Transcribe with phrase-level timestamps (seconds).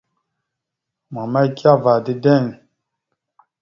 [1.13, 2.43] Mama ike ava dideŋ.